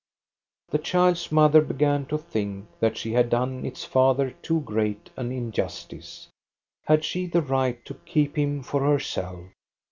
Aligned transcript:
The 0.69 0.79
child's 0.79 1.31
mother 1.31 1.61
began 1.61 2.07
to 2.07 2.17
think 2.17 2.65
that 2.79 2.97
she 2.97 3.11
had 3.13 3.29
done 3.29 3.63
its 3.63 3.85
father 3.85 4.31
too 4.31 4.61
great 4.61 5.11
an 5.15 5.31
injustice. 5.31 6.27
Had 6.87 7.05
she 7.05 7.27
the 7.27 7.43
right 7.43 7.85
to 7.85 7.93
keep 8.03 8.35
him 8.35 8.63
for 8.63 8.81
herself? 8.81 9.45